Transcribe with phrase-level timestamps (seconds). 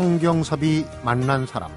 [0.00, 1.70] 성경섭이 만난 사람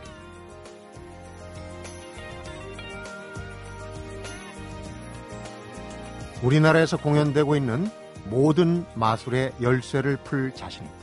[6.42, 7.92] 우리나라에서 공연되고 있는
[8.30, 10.96] 모든 마술의 열쇠를 풀 자신이다.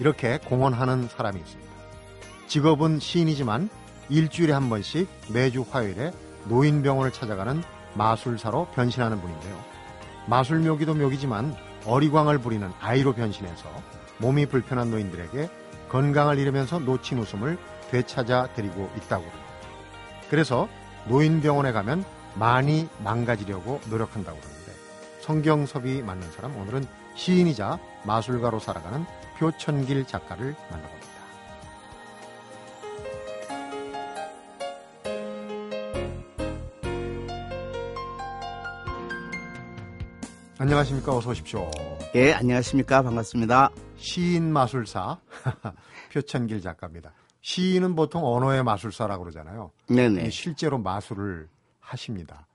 [0.00, 1.72] 이렇게 공언하는 사람이 있습니다.
[2.46, 3.70] 직업은 시인이지만
[4.10, 6.12] 일주일에 한 번씩 매주 화요일에
[6.44, 7.62] 노인병원을 찾아가는
[7.94, 9.58] 마술사로 변신하는 분인데요.
[10.26, 11.56] 마술 묘기도 묘기지만
[11.86, 13.66] 어리광을 부리는 아이로 변신해서
[14.18, 15.59] 몸이 불편한 노인들에게
[15.90, 17.58] 건강을 잃으면서 놓친 웃음을
[17.90, 19.46] 되찾아 드리고 있다고 합니다.
[20.30, 20.68] 그래서
[21.06, 22.04] 노인병원에 가면
[22.34, 24.72] 많이 망가지려고 노력한다고 하는데
[25.20, 26.84] 성경섭이 맞는 사람 오늘은
[27.16, 29.04] 시인이자 마술가로 살아가는
[29.38, 31.10] 표천길 작가를 만나봅니다.
[40.58, 41.70] 안녕하십니까 어서 오십시오.
[42.14, 43.02] 예, 안녕하십니까.
[43.02, 43.70] 반갑습니다.
[43.96, 45.18] 시인 마술사
[46.12, 47.12] 표천길 작가입니다.
[47.42, 49.70] 시인은 보통 언어의 마술사라고 그러잖아요.
[49.88, 50.30] 네네.
[50.30, 51.48] 실제로 마술을
[51.80, 52.46] 하십니다.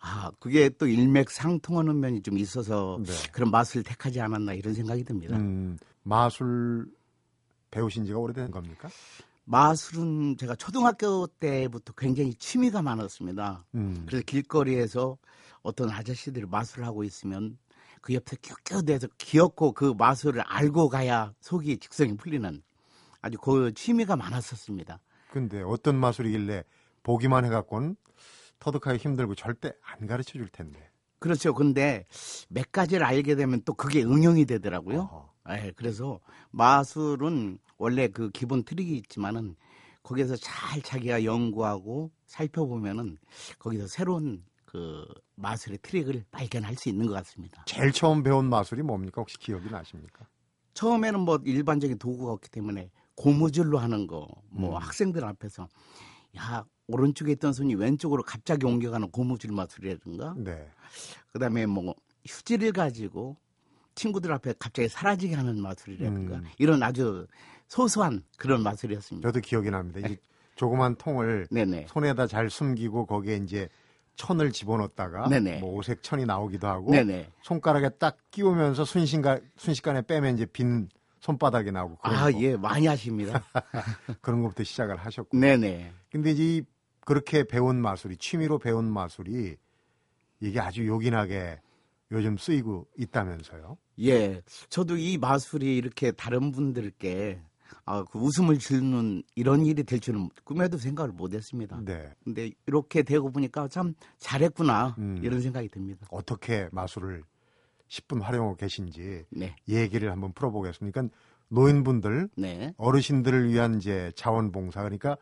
[0.00, 3.12] 아, 그게 또 일맥상통하는 면이 좀 있어서 네.
[3.32, 5.36] 그런 맛을 택하지 않았나 이런 생각이 듭니다.
[5.36, 6.86] 음, 마술
[7.70, 8.88] 배우신 지가 오래된 겁니까?
[9.44, 13.64] 마술은 제가 초등학교 때부터 굉장히 취미가 많았습니다.
[13.74, 15.16] 음, 그래서 길거리에서
[15.62, 17.56] 어떤 아저씨들이 마술을 하고 있으면
[18.04, 22.62] 그 옆에 큐큐대서 귀엽고 그 마술을 알고 가야 속이 직성이 풀리는
[23.22, 25.00] 아주 그 취미가 많았었습니다.
[25.30, 26.64] 근데 어떤 마술이길래
[27.02, 27.96] 보기만 해갖고는
[28.58, 30.90] 터득하기 힘들고 절대 안 가르쳐 줄 텐데.
[31.18, 31.54] 그렇죠.
[31.54, 32.04] 근데
[32.50, 35.00] 몇 가지를 알게 되면 또 그게 응용이 되더라고요.
[35.00, 35.56] 어허.
[35.56, 39.56] 예, 그래서 마술은 원래 그 기본 트릭이 있지만은
[40.02, 43.16] 거기에서 잘 자기가 연구하고 살펴보면은
[43.58, 47.62] 거기서 새로운 그 마술의 트릭을 발견할 수 있는 것 같습니다.
[47.64, 49.20] 제일 처음 배운 마술이 뭡니까?
[49.20, 50.26] 혹시 기억이 나십니까?
[50.72, 54.82] 처음에는 뭐 일반적인 도구가 없기 때문에 고무줄로 하는 거, 뭐 음.
[54.82, 55.68] 학생들 앞에서
[56.36, 60.68] 야 오른쪽에 있던 손이 왼쪽으로 갑자기 옮겨가는 고무줄 마술이라든가, 네.
[61.32, 61.94] 그다음에 뭐
[62.26, 63.36] 휴지를 가지고
[63.94, 66.44] 친구들 앞에 갑자기 사라지게 하는 마술이라든가 음.
[66.58, 67.28] 이런 아주
[67.68, 69.28] 소소한 그런 마술이었습니다.
[69.28, 70.00] 저도 기억이 납니다.
[70.00, 70.16] 이제
[70.56, 71.86] 조그만 통을 네네.
[71.90, 73.68] 손에다 잘 숨기고 거기에 이제
[74.16, 75.58] 천을 집어넣었다가 네네.
[75.60, 77.30] 뭐 오색 천이 나오기도 하고 네네.
[77.42, 80.88] 손가락에 딱 끼우면서 순식간 순식간에 빼면 이제 빈
[81.20, 83.42] 손바닥이 나오고 그런 아, 거, 예, 많이 하십니다.
[84.20, 85.36] 그런 것부터 시작을 하셨고.
[85.38, 85.90] 네네.
[86.10, 86.62] 근데 이제 이
[87.00, 89.56] 그렇게 배운 마술이 취미로 배운 마술이
[90.40, 91.60] 이게 아주 요긴하게
[92.12, 93.78] 요즘 쓰이고 있다면서요.
[94.02, 97.40] 예, 저도 이 마술이 이렇게 다른 분들께
[97.84, 101.80] 아, 그 웃음을 주는 이런 일이 될 줄은 꿈에도 생각을 못 했습니다.
[101.84, 102.12] 네.
[102.24, 105.20] 근데 이렇게 되고 보니까 참 잘했구나 음.
[105.22, 106.06] 이런 생각이 듭니다.
[106.10, 107.22] 어떻게 마술을
[107.88, 110.92] 10분 활용하고 계신지 네, 얘기를 한번 풀어보겠습니다.
[110.92, 111.16] 그러니까
[111.48, 114.82] 노인분들, 네, 어르신들을 위한 이제 자원봉사.
[114.82, 115.16] 그러니까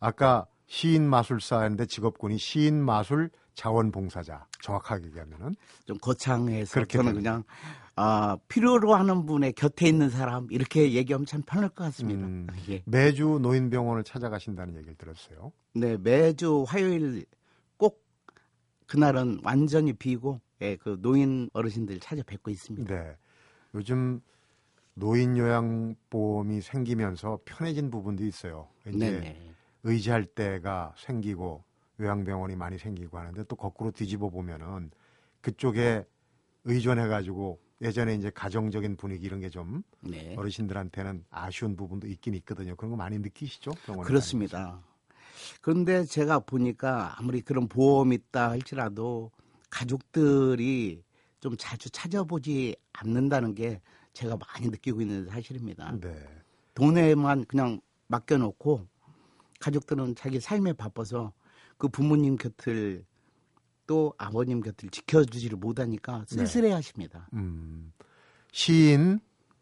[0.00, 4.46] 아까 시인 마술사인데 직업군이 시인 마술 자원봉사자.
[4.62, 7.14] 정확하게 얘기하면은 좀 거창해서 그렇게 저는.
[7.14, 7.44] 그냥
[7.96, 12.26] 아, 필요로 하는 분의 곁에 있는 사람 이렇게 얘기하면 참 편할 것 같습니다.
[12.26, 12.46] 음.
[12.68, 12.82] 예.
[12.86, 15.52] 매주 노인병원을 찾아가신다는 얘기를 들었어요.
[15.74, 17.24] 네, 매주 화요일
[17.76, 18.04] 꼭
[18.86, 22.92] 그날은 완전히 비고 예, 그 노인 어르신들 찾아뵙고 있습니다.
[22.92, 23.16] 네.
[23.74, 24.20] 요즘
[24.94, 28.68] 노인 요양보험이 생기면서 편해진 부분도 있어요.
[28.86, 29.50] 이제 네네.
[29.82, 31.64] 의지할 때가 생기고
[32.00, 34.90] 요양병원이 많이 생기고 하는데 또 거꾸로 뒤집어 보면은
[35.40, 36.04] 그쪽에
[36.64, 40.34] 의존해 가지고 예전에 이제 가정적인 분위기 이런 게좀 네.
[40.36, 42.76] 어르신들한테는 아쉬운 부분도 있긴 있거든요.
[42.76, 43.72] 그런 거 많이 느끼시죠?
[44.04, 44.80] 그렇습니다.
[45.60, 49.30] 그런데 제가 보니까 아무리 그런 보험이 있다 할지라도
[49.70, 51.02] 가족들이
[51.40, 53.80] 좀 자주 찾아보지 않는다는 게
[54.12, 55.84] 제가 많이 느끼고 있는 사실입니다.
[55.84, 56.08] 다니면서.
[56.08, 56.28] 네.
[56.74, 58.86] 돈에만 그냥 맡겨놓고
[59.60, 61.32] 가족들은 자기 삶에 바빠서
[61.76, 63.04] 그 부모님 곁을
[63.86, 67.28] 또 아버님 곁을 지켜주지를 못하니까 쓸쓸해 하십니다.
[67.34, 67.92] 음.
[68.52, 69.20] 시인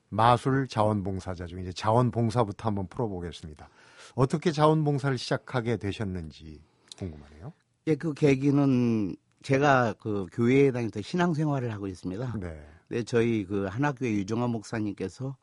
[0.09, 3.69] 마술 자원봉사자 중에 이제 자원봉사부터 한번 풀어보겠습니다.
[4.15, 6.61] 어떻게 자원봉사를 시작하게 되셨는지
[6.99, 7.53] 궁금하네요.
[7.87, 12.37] 예, 그 계기는 제가 그 교회에 다니면서 신앙생활을 하고 있습니다.
[12.39, 12.69] 네.
[12.89, 15.35] 네, 저희 그 하나교회 유정화 목사님께서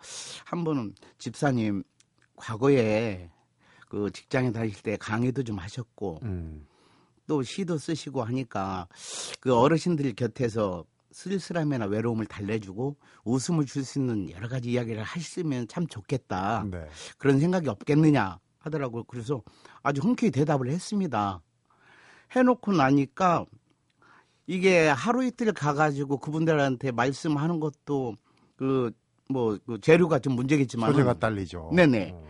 [0.45, 1.83] 한 번은 집사님
[2.35, 3.29] 과거에
[3.89, 6.67] 그 직장에 다니실 때 강의도 좀 하셨고 음.
[7.29, 8.87] 또 시도 쓰시고 하니까
[9.39, 15.85] 그 어르신들 곁에서 쓸쓸함이나 외로움을 달래주고 웃음을 줄 수 있는 여러 가지 이야기를 하시면 참
[15.85, 16.65] 좋겠다.
[16.71, 16.87] 네.
[17.19, 19.03] 그런 생각이 없겠느냐 하더라고요.
[19.03, 19.43] 그래서
[19.83, 21.39] 아주 흔쾌히 대답을 했습니다.
[22.35, 23.45] 해놓고 나니까
[24.47, 28.15] 이게 하루 이틀 가가지고 그분들한테 말씀하는 것도
[28.55, 31.71] 그뭐그 재료가 좀 문제겠지만 소재가 딸리죠.
[31.75, 32.11] 네네.
[32.15, 32.28] 어.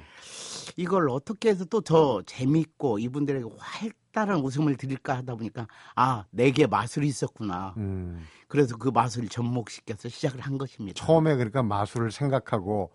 [0.79, 7.07] 이걸 어떻게 해서 또 더 재밌고 이분들에게 활달한 웃음을 드릴까 하다 보니까 아 내게 마술이
[7.07, 7.73] 있었구나.
[7.77, 8.23] 음.
[8.47, 11.03] 그래서 그 마술을 접목시켜서 시작을 한 것입니다.
[11.03, 12.91] 처음에 그러니까 마술을 생각하고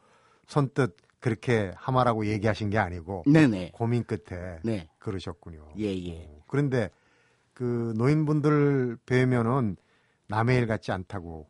[0.47, 3.73] 선뜻 그렇게 하마라고 얘기하신 게 아니고 네네.
[3.75, 4.89] 고민 끝에 네.
[4.99, 5.73] 그러셨군요.
[5.79, 6.27] 예, 예.
[6.29, 6.91] 어, 그런데
[7.53, 9.77] 그 노인분들 뵈면은
[10.29, 11.49] 남의 일 같지 않다고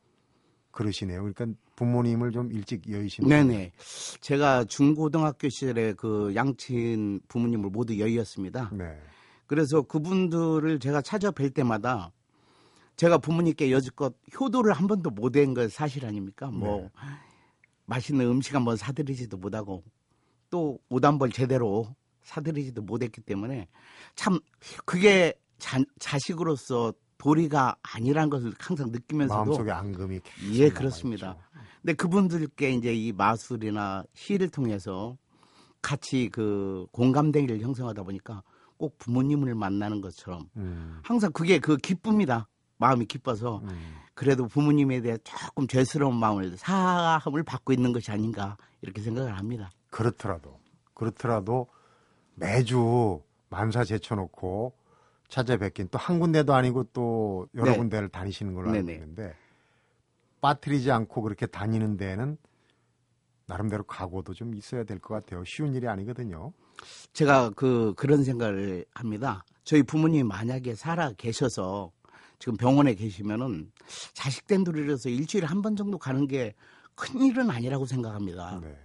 [0.74, 1.20] 그러시네요.
[1.22, 3.72] 그러니까 부모님을 좀 일찍 여의신 네네.
[4.20, 8.70] 제가 중고등학교 시절에 그 양친 부모님을 모두 여의었습니다.
[8.72, 8.98] 네.
[9.46, 12.12] 그래서 그분들을 제가 찾아뵐 때마다
[12.96, 16.50] 제가 부모님께 여지껏 효도를 한 번도 못 한 건 사실 아닙니까?
[16.50, 16.90] 뭐 네.
[17.86, 19.84] 맛있는 음식 한번 사드리지도 못하고
[20.50, 23.68] 또 옷 한 벌 제대로 사드리지도 못했기 때문에
[24.14, 24.38] 참
[24.84, 26.92] 그게 자, 자식으로서
[27.24, 30.20] 도리가 아니란 것을 항상 느끼면서도 마음속에 앙금이
[30.52, 30.68] 예.
[30.68, 31.38] 그렇습니다.
[31.80, 35.16] 근데 그분들께 이제 이 마술이나 시를 통해서
[35.80, 38.42] 같이 그 공감대를 형성하다 보니까
[38.76, 42.46] 꼭 부모님을 만나는 것처럼 음, 항상 그게 그 기쁩니다.
[42.76, 43.94] 마음이 기뻐서 음.
[44.12, 49.70] 그래도 부모님에 대해 조금 죄스러운 마음을 사함을 받고 있는 것이 아닌가 이렇게 생각을 합니다.
[49.88, 50.60] 그렇더라도
[50.92, 51.68] 그렇더라도
[52.34, 54.74] 매주 만사 제쳐놓고
[55.28, 57.76] 찾아뵙긴 또 한 군데도 아니고 또 여러 네.
[57.78, 58.90] 군데를 다니시는 걸로 알고.
[58.90, 59.34] 있는데
[60.40, 62.36] 빠뜨리지 않고 그렇게 다니는 데는
[63.46, 65.44] 나름대로 각오도 좀 있어야 될 것 같아요.
[65.44, 66.52] 쉬운 일이 아니거든요.
[67.12, 69.44] 제가 그 그런 생각을 합니다.
[69.64, 71.92] 저희 부모님이 만약에 살아 계셔서
[72.38, 73.70] 지금 병원에 계시면은
[74.12, 76.54] 자식 된 둘이라서 일주일에 한 번 정도 가는 게
[76.96, 78.60] 큰 일은 아니라고 생각합니다.
[78.62, 78.78] 네.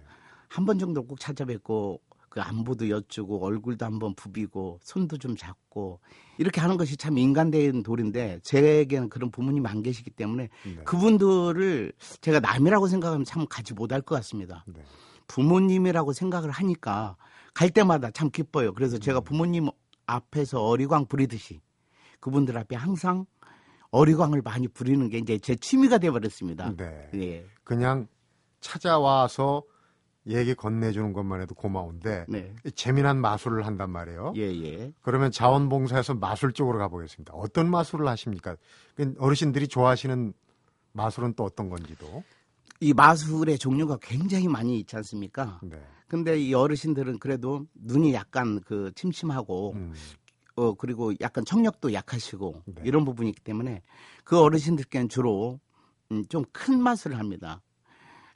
[0.48, 6.00] 한번 정도 꼭 찾아뵙고 그 안부도 여쭈고 얼굴도 한번 부비고 손도 좀 잡고
[6.38, 10.84] 이렇게 하는 것이 참 인간된 도리인데 제게는 그런 부모님이 안 계시기 때문에 네.
[10.84, 14.64] 그분들을 제가 남이라고 생각하면 참 가지 못할 것 같습니다.
[14.68, 14.80] 네.
[15.26, 17.16] 부모님이라고 생각을 하니까
[17.52, 18.74] 갈 때마다 참 기뻐요.
[18.74, 19.00] 그래서 음.
[19.00, 19.66] 제가 부모님
[20.06, 21.60] 앞에서 어리광 부리듯이
[22.20, 23.26] 그분들 앞에 항상
[23.90, 26.76] 어리광을 많이 부리는 게 이제 제 취미가 돼버렸습니다.
[26.76, 27.10] 네.
[27.14, 28.06] 예, 그냥
[28.60, 29.64] 찾아와서
[30.26, 34.34] 얘기 건네주는 것만 해도 고마운데 네, 재미난 마술을 한단 말이에요.
[34.36, 34.92] 예, 예.
[35.02, 37.32] 그러면 자원봉사에서 마술 쪽으로 가보겠습니다.
[37.34, 38.56] 어떤 마술을 하십니까?
[38.94, 40.32] 그 어르신들이 좋아하시는
[40.92, 42.22] 마술은 또 어떤 건지도.
[42.80, 45.60] 이 마술의 종류가 굉장히 많이 있지 않습니까?
[45.62, 45.78] 네.
[46.08, 49.94] 근데 이 어르신들은 그래도 눈이 약간 그 침침하고 음,
[50.56, 52.82] 어 그리고 약간 청력도 약하시고 네.
[52.84, 53.82] 이런 부분이 있기 때문에
[54.24, 55.60] 그 어르신들께는 주로
[56.10, 57.62] 음, 좀 큰 마술을 합니다.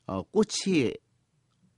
[0.07, 0.93] 어 꽃이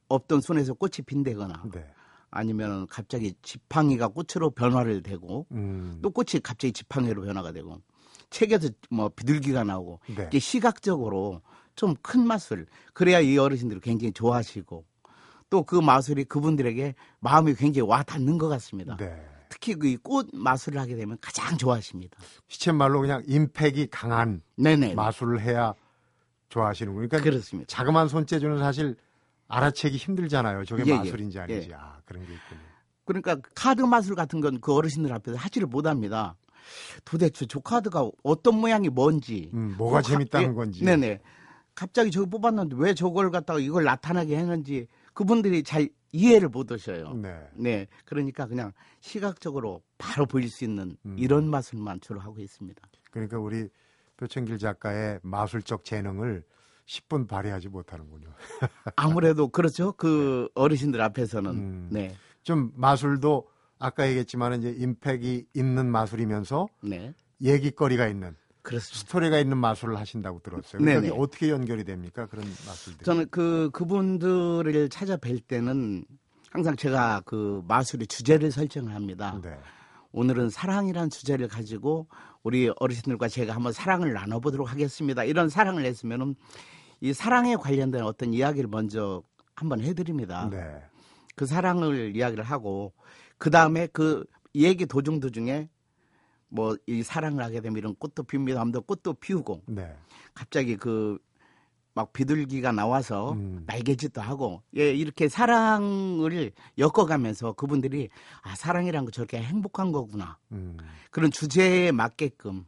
[0.08, 1.86] 없던 손에서 꽃이 핀다거나 네.
[2.30, 7.80] 아니면 갑자기 지팡이가 꽃으로 변화를 되고 음, 또 꽃이 갑자기 지팡이로 변화가 되고
[8.30, 10.26] 책에서 뭐 비둘기가 나오고 네.
[10.26, 11.40] 이게 시각적으로
[11.76, 14.84] 좀큰 마술 그래야 이 어르신들이 굉장히 좋아하시고
[15.48, 18.96] 또 그 마술이 그분들에게 마음이 굉장히 와 닿는 것 같습니다.
[18.96, 19.16] 네.
[19.48, 22.18] 특히 그 꽃 마술을 하게 되면 가장 좋아하십니다.
[22.48, 24.94] 시쳇말로 그냥 임팩이 강한 네네.
[24.94, 25.72] 마술을 해야
[26.48, 27.08] 좋아하시는 거예요.
[27.08, 27.66] 그러니까 그렇습니다.
[27.68, 28.96] 자그마한 손재주는 사실
[29.48, 30.64] 알아채기 힘들잖아요.
[30.64, 30.96] 저게 예, 예.
[30.96, 31.68] 마술인지 아닌지.
[31.70, 31.74] 예.
[31.74, 32.60] 아, 그런 게 있군요.
[33.04, 36.36] 그러니까 카드 마술 같은 건 그 어르신들 앞에서 하지를 못합니다.
[37.04, 40.84] 도대체 저 카드가 어떤 모양이 뭔지 음, 뭐가 그 카- 재밌다는 예, 건지.
[40.84, 41.20] 네네.
[41.76, 47.12] 갑자기 저거 뽑았는데 왜 저걸 갖다가 이걸 나타나게 했는지 그분들이 잘 이해를 못 하셔요.
[47.14, 47.38] 네.
[47.54, 47.86] 네.
[48.06, 51.16] 그러니까 그냥 시각적으로 바로 보일 수 있는 음.
[51.18, 52.80] 이런 마술만 주로 하고 있습니다.
[53.10, 53.68] 그러니까 우리
[54.16, 56.42] 표창길 작가의 마술적 재능을
[56.86, 58.28] 10분 발휘하지 못하는군요.
[58.96, 59.92] 아무래도 그렇죠.
[59.92, 61.88] 그 어르신들 앞에서는 음.
[61.90, 62.14] 네.
[62.42, 67.12] 좀 마술도 아까 얘기했지만 이제 임팩이 있는 마술이면서 네.
[67.42, 68.98] 얘기거리가 있는 그렇습니다.
[68.98, 70.82] 스토리가 있는 마술을 하신다고 들었어요.
[70.82, 71.10] 그게.
[71.12, 72.26] 어떻게 연결이 됩니까?
[72.26, 73.04] 그런 마술들.
[73.04, 76.04] 저는 그 그분들을 찾아뵐 때는
[76.50, 79.38] 항상 제가 그 마술의 주제를 설정을 합니다.
[79.42, 79.56] 네.
[80.12, 82.08] 오늘은 사랑이란 주제를 가지고
[82.42, 85.24] 우리 어르신들과 제가 한번 사랑을 나눠보도록 하겠습니다.
[85.24, 86.34] 이런 사랑을 냈으면은
[87.00, 89.22] 이 사랑에 관련된 어떤 이야기를 먼저
[89.54, 90.48] 한번 해드립니다.
[90.50, 90.82] 네.
[91.34, 92.92] 그 사랑을 이야기를 하고
[93.38, 94.24] 그 다음에 그
[94.54, 95.68] 얘기 도중 도중에
[96.48, 99.94] 뭐 이 사랑을 하게 되면 이런 꽃도 핍니다 하면 꽃도 피우고 네.
[100.34, 101.18] 갑자기 그
[101.96, 103.64] 막 비둘기가 나와서 음.
[103.66, 108.10] 날개짓도 하고 예 이렇게 사랑을 엮어가면서 그분들이
[108.42, 110.76] 아 사랑이란 거 저렇게 행복한 거구나 음.
[111.10, 112.66] 그런 주제에 맞게끔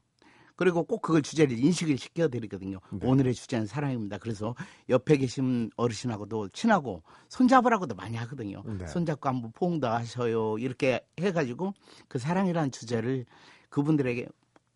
[0.58, 2.80] 그리고 꼭 그걸 주제를 인식을 시켜드리거든요.
[2.90, 3.06] 네.
[3.06, 4.18] 오늘의 주제는 사랑입니다.
[4.18, 4.56] 그래서
[4.88, 8.64] 옆에 계신 어르신하고도 친하고 손잡으라고도 많이 하거든요.
[8.66, 8.84] 네.
[8.88, 10.58] 손잡고 한번 포옹도 하셔요.
[10.58, 11.74] 이렇게 해가지고
[12.08, 13.24] 그 사랑이라는 주제를
[13.70, 14.26] 그분들에게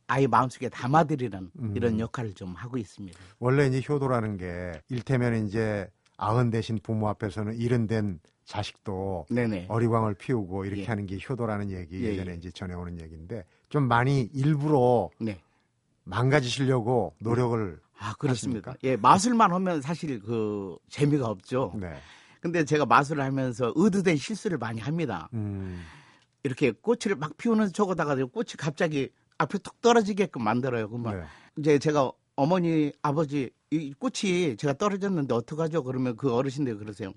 [0.06, 1.72] 아예 마음속에 담아드리는 음.
[1.74, 3.18] 이런 역할을 좀 하고 있습니다.
[3.40, 9.66] 원래 이제 효도라는 게 일테면 이제 아흔 대신 부모 앞에서는 일흔 된 자식도 네네.
[9.68, 10.86] 어리광을 피우고 이렇게 예.
[10.86, 12.36] 하는 게 효도라는 얘기 예, 예전에 예.
[12.36, 15.40] 이제 전해오는 얘기인데 좀 많이 일부러 네.
[16.04, 18.70] 망가지시려고 노력을 아 그렇습니다.
[18.72, 18.88] 하십니까?
[18.88, 21.72] 예 마술만 하면 사실 그 재미가 없죠.
[21.76, 21.94] 네.
[22.40, 25.28] 근데 제가 마술을 하면서 의도된 실수를 많이 합니다.
[25.32, 25.80] 음,
[26.42, 30.88] 이렇게 꽃을 막 피우는 쪽에다가 꽃이 갑자기 앞에 툭 떨어지게끔 만들어요.
[30.88, 31.26] 그러면 네.
[31.58, 35.84] 이제 제가 어머니 아버지 이 꽃이 제가 떨어졌는데 어떡하죠?
[35.84, 37.12] 그러면 그 어르신들 그러세요.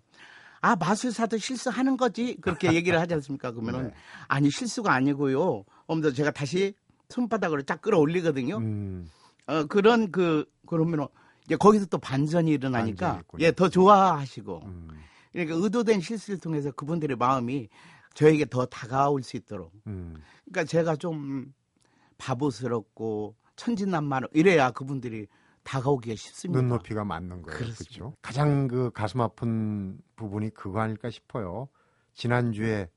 [0.61, 3.51] 아 마술사도 실수하는 거지 그렇게 얘기를 하지 않습니까?
[3.51, 3.93] 그러면은 네.
[4.27, 5.63] 아니 실수가 아니고요.
[5.87, 6.75] 어머니 제가 다시
[7.09, 8.57] 손바닥으로 쫙 끌어올리거든요.
[8.57, 9.09] 음,
[9.47, 11.07] 어 그런 그 그러면은
[11.45, 13.23] 이제 거기서 또 반전이 일어나니까.
[13.39, 14.87] 예 더 좋아하시고 음,
[15.31, 17.69] 그러니까 의도된 실수를 통해서 그분들의 마음이
[18.15, 21.53] 저에게 더 다가올 수 있도록 음, 그러니까 제가 좀
[22.17, 25.27] 바보스럽고 천진난만 이래야 그분들이
[25.63, 26.61] 다가오기가 쉽습니다.
[26.61, 27.57] 눈높이가 맞는 거예요.
[27.57, 28.13] 그렇죠?
[28.21, 31.67] 가장 그 가슴 아픈 부분이 그거 아닐까 싶어요.
[32.13, 32.89] 지난주에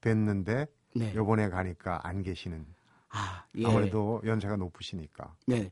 [0.00, 1.12] 뵀는데 네.
[1.14, 2.64] 요번에 가니까 안 계시는
[3.12, 3.66] 아, 예.
[3.66, 5.34] 아무래도 연세가 높으시니까.
[5.46, 5.70] 네.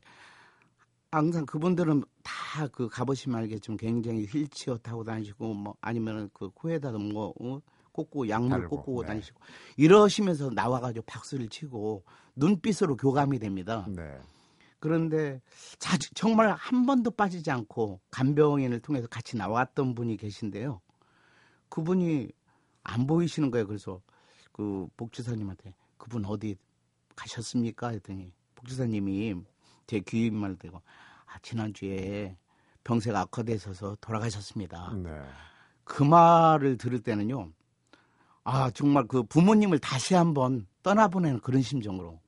[1.11, 7.33] 항상 그분들은 다 그 가보시면 알겠지만 굉장히 휠체어 타고 다니시고 뭐 아니면은 그 코에다 뭐
[7.39, 7.61] 어?
[7.93, 9.07] 꽂고 약물 꽂고 네.
[9.09, 9.39] 다니시고
[9.77, 12.03] 이러시면서 나와가지고 박수를 치고
[12.35, 13.85] 눈빛으로 교감이 됩니다.
[13.89, 14.17] 네.
[14.79, 15.41] 그런데
[15.77, 20.81] 자주, 정말 한 번도 빠지지 않고 간병인을 통해서 같이 나왔던 분이 계신데요.
[21.69, 22.29] 그분이
[22.83, 23.67] 안 보이시는 거예요.
[23.67, 24.01] 그래서
[24.51, 26.55] 그 복지사님한테 그분 어디
[27.15, 27.89] 가셨습니까?
[27.89, 29.35] 했더니 복지사님이
[29.87, 32.35] 제 귀임말 대고 아, 지난주에
[32.83, 34.93] 병세가 악화되셔서 돌아가셨습니다.
[34.95, 35.09] 네.
[35.83, 37.51] 그 말을 들을 때는요.
[38.43, 42.19] 아, 정말 그 부모님을 다시 한번 떠나보내는 그런 심정으로.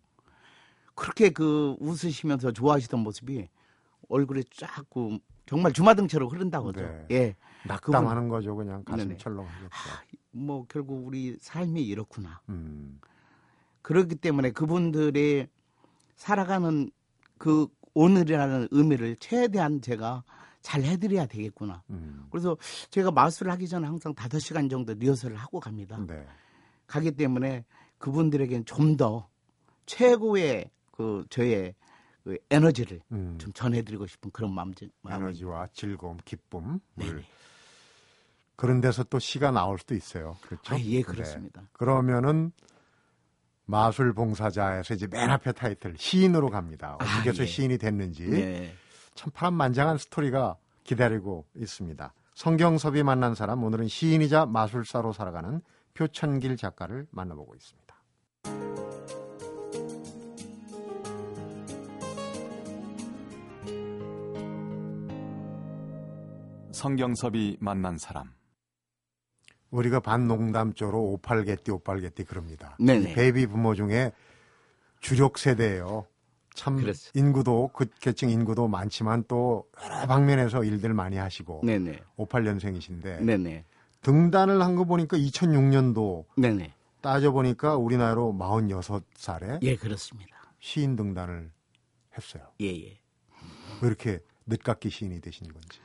[0.96, 3.48] 그렇게 그 웃으시면서 좋아하시던 모습이
[4.10, 6.82] 얼굴에 쫙그 정말 주마등처럼 흐른다고 하죠.
[6.82, 7.08] 네.
[7.12, 7.36] 예.
[7.66, 8.56] 낙담하는 거죠.
[8.56, 9.18] 그냥 가슴.
[9.18, 9.70] 철렁하겠죠.
[10.32, 12.42] 뭐 결국 우리 삶이 이렇구나.
[12.50, 13.00] 음,
[13.84, 15.46] 그렇기 때문에 그분들이
[16.16, 16.90] 살아가는
[17.38, 20.24] 그 오늘이라는 의미를 최대한 제가
[20.62, 21.84] 잘 해드려야 되겠구나.
[21.90, 22.58] 음, 그래서
[22.90, 26.00] 제가 마술을 하기 전에 항상 다섯 시간 정도 리허설을 하고 갑니다.
[26.08, 26.26] 네.
[26.88, 27.66] 가기 때문에
[27.98, 29.28] 그분들에게는 좀더
[29.86, 31.76] 최고의 그 저의
[32.24, 36.80] 그 에너지를 음, 좀 전해드리고 싶은 그런 마음, 마음이 에너지와 즐거움, 기쁨.
[36.96, 37.22] 네네.
[38.56, 40.38] 그런 데서 또 시가 나올 수도 있어요.
[40.42, 40.74] 그렇죠?
[40.74, 41.02] 아, 예, 네.
[41.02, 41.64] 그렇습니다.
[41.74, 42.54] 그러면은
[43.66, 46.98] 마술 봉사자에서 이제 맨 앞에 타이틀 시인으로 갑니다.
[47.00, 47.48] 아, 어떻게 해서 예.
[47.48, 48.74] 시인이 됐는지 네.
[49.16, 52.14] 참 파란만장한 스토리가 기다리고 있습니다.
[52.36, 55.62] 성경섭이 만난 사람 오늘은 시인이자 마술사로 살아가는
[55.94, 57.84] 표천길 작가를 만나보고 있습니다.
[66.72, 68.34] 성경섭이 만난 사람.
[69.74, 72.78] 우리가 반농담조로 오팔개띠 오팔개띠 그럽니다.
[72.80, 73.16] 네네.
[73.16, 74.12] 베이비 부모 중에
[75.00, 76.06] 주력 세대예요.
[76.54, 77.10] 참 그렇죠.
[77.16, 82.00] 인구도 그 계층 인구도 많지만 또 여러 방면에서 일들 많이 하시고 네네.
[82.18, 83.66] 58년생이신데 네네.
[84.02, 86.72] 등단을 한 거 보니까 2006년도 네네.
[87.02, 90.38] 따져 보니까 우리나라로 46살에 예, 그렇습니다.
[90.60, 91.52] 시인 등단을
[92.16, 92.44] 했어요.
[92.62, 93.00] 예, 예.
[93.82, 95.80] 왜 이렇게 늦깎이 시인이 되신 건지.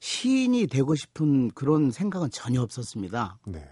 [0.00, 3.38] 시인이 되고 싶은 그런 생각은 전혀 없었습니다.
[3.46, 3.70] 네.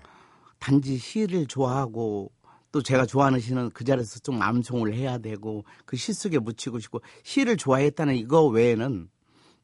[0.58, 2.30] 단지 시를 좋아하고
[2.70, 7.00] 또 제가 좋아하는 시는 그 자리에서 좀 암송을 해야 되고 그 시 속에 묻히고 싶고
[7.23, 9.08] 시를 좋아했다는 이거 외에는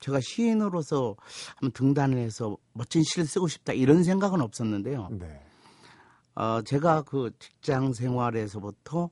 [0.00, 1.16] 제가 시인으로서
[1.56, 5.08] 한번 등단을 해서 멋진 시를 쓰고 싶다 이런 생각은 없었는데요.
[5.12, 5.40] 네.
[6.34, 9.10] 어, 제가 그 직장 생활에서부터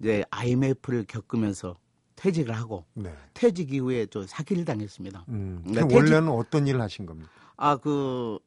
[0.00, 1.76] 이제 IMF를 겪으면서
[2.16, 3.14] 퇴직을 하고 네.
[3.34, 5.26] 퇴직 이후에 저 사기를 당했습니다.
[5.28, 5.62] 음.
[5.66, 7.30] 네, 퇴직- 원래는 어떤 일을 하신 겁니까?
[7.56, 8.38] 아, 그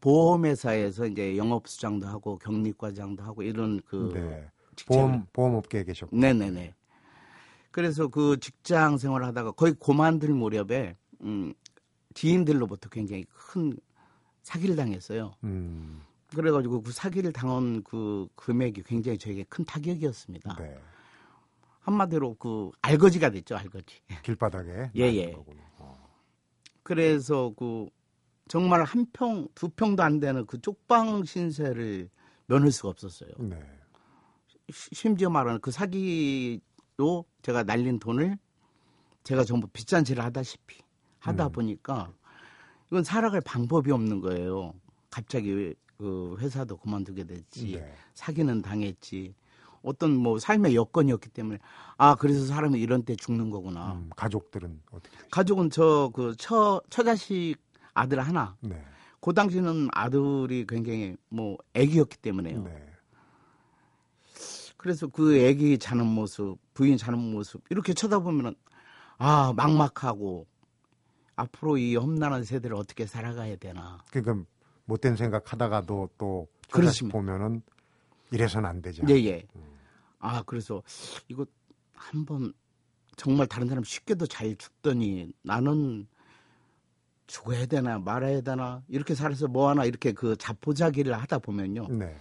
[0.00, 4.50] 보험회사에서 이제 영업수장도 하고 격리과장도 하고 이런 그 네.
[4.86, 6.16] 보험 보험업계에 계셨고.
[6.16, 6.74] 네네네.
[7.70, 11.52] 그래서 그 직장 생활을 하다가 거의 고만들 무렵에 음,
[12.14, 13.76] 지인들로부터 굉장히 큰
[14.42, 15.34] 사기를 당했어요.
[15.44, 16.00] 음.
[16.34, 20.56] 그래가지고 그 사기를 당한 그 금액이 굉장히 저에게 큰 타격이었습니다.
[20.56, 20.78] 네.
[21.90, 24.00] 한마디로 그 알거지가 됐죠, 알거지.
[24.24, 25.32] 길바닥에 예, 예.
[25.78, 26.08] 어.
[26.82, 27.86] 그래서 그
[28.48, 32.10] 정말 한 평, 두 평도 안 되는 그 쪽방 신세를
[32.46, 33.30] 면할 수가 없었어요.
[33.38, 33.60] 네.
[34.70, 38.36] 시- 심지어 말하는 그 사기로 제가 날린 돈을
[39.22, 40.80] 제가 전부 빚잔치를 하다시피
[41.20, 41.52] 하다 음.
[41.52, 42.12] 보니까
[42.88, 44.74] 이건 살아갈 방법이 없는 거예요.
[45.10, 47.72] 갑자기 그 회사도 그만두게 됐지.
[47.76, 47.94] 네.
[48.14, 49.34] 사기는 당했지.
[49.86, 51.58] 어떤 뭐 삶의 여건이었기 때문에
[51.96, 53.92] 아 그래서 사람이 이런 때 죽는 거구나.
[53.94, 55.16] 음, 가족들은 어떻게?
[55.30, 57.56] 가족은 저 그 처 처자식
[57.94, 58.82] 아들 하나 네.
[59.20, 62.62] 그 당시는 아들이 굉장히 뭐 애기였기 때문에요.
[62.64, 62.90] 네.
[64.76, 68.54] 그래서 그 애기 자는 모습, 부인 자는 모습 이렇게 쳐다보면은
[69.18, 70.46] 아 막막하고
[71.36, 73.98] 앞으로 이 험난한 세대를 어떻게 살아가야 되나.
[74.10, 74.44] 그러니까
[74.84, 77.16] 못된 생각하다가도 또 그렇습니다.
[77.16, 77.62] 보면은
[78.30, 79.02] 이래서는 안 되죠.
[79.08, 79.46] 예 예.
[80.18, 80.82] 아 그래서
[81.28, 81.46] 이거
[81.94, 82.52] 한번
[83.16, 86.06] 정말 다른 사람 쉽게도 잘 죽더니 나는
[87.26, 91.88] 죽어야 되나 말아야 되나 이렇게 살아서 뭐 하나 이렇게 그 자포자기를 하다 보면요.
[91.88, 92.16] 네.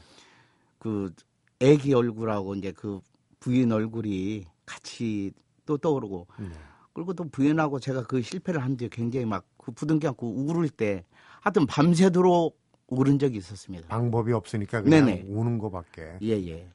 [0.80, 1.14] 그
[1.60, 3.02] 애기 얼굴하고 이제 그
[3.40, 5.32] 부인 얼굴이 같이
[5.66, 6.50] 또 떠오르고 네.
[6.94, 11.04] 그리고 또 부인하고 제가 그 실패를 한 뒤에 굉장히 막 그 부둥켜 안고 울을 때
[11.42, 13.88] 하여튼 밤새도록 울은 적이 있었습니다.
[13.88, 15.25] 방법이 없으니까 그냥 네네.
[15.28, 16.20] 우는 거밖에.
[16.22, 16.70] 예, 예.